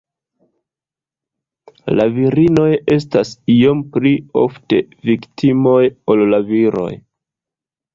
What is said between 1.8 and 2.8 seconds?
La virinoj